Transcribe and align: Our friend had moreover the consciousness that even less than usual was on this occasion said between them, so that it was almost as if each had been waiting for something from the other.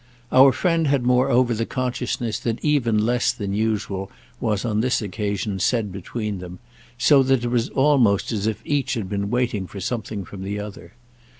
Our 0.31 0.51
friend 0.51 0.87
had 0.87 1.03
moreover 1.03 1.53
the 1.53 1.67
consciousness 1.67 2.39
that 2.39 2.57
even 2.65 3.05
less 3.05 3.31
than 3.31 3.53
usual 3.53 4.09
was 4.39 4.65
on 4.65 4.81
this 4.81 4.99
occasion 4.99 5.59
said 5.59 5.91
between 5.91 6.39
them, 6.39 6.57
so 6.97 7.21
that 7.21 7.43
it 7.45 7.49
was 7.49 7.69
almost 7.69 8.31
as 8.31 8.47
if 8.47 8.63
each 8.65 8.95
had 8.95 9.07
been 9.07 9.29
waiting 9.29 9.67
for 9.67 9.79
something 9.79 10.25
from 10.25 10.41
the 10.41 10.59
other. 10.59 10.95